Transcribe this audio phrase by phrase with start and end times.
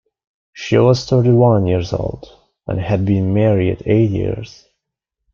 [0.53, 2.27] She was thirty-one years old,
[2.65, 4.65] and had been married eight years.